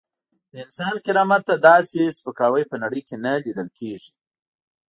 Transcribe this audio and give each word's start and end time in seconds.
د 0.51 0.53
انسان 0.63 0.95
کرامت 1.05 1.41
ته 1.49 1.55
داسې 1.69 1.99
سپکاوی 2.17 2.63
په 2.71 2.75
نړۍ 2.83 3.01
کې 3.07 3.15
نه 3.25 3.31
لیدل 3.45 3.67
کېږي. 3.79 4.11